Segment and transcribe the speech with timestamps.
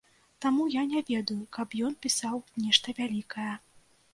[0.43, 3.53] Таму я не ведаю, каб ён пісаў нешта вялікае.